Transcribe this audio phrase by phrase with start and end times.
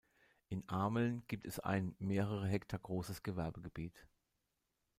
[0.49, 4.07] In Ameln gibt es ein mehrere Hektar großes Gewerbegebiet.